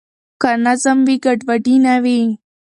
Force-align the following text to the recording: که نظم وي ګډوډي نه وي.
که 0.41 0.49
نظم 0.65 0.97
وي 1.07 1.15
ګډوډي 1.25 1.75
نه 1.85 1.95
وي. 2.03 2.21